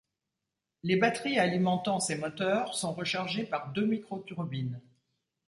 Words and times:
Les 0.81 0.95
batteries 0.95 1.37
alimentant 1.37 1.99
ces 1.99 2.15
moteurs 2.17 2.73
sont 2.73 2.91
rechargées 2.91 3.45
par 3.45 3.71
deux 3.71 3.85
micro-turbines. 3.85 4.81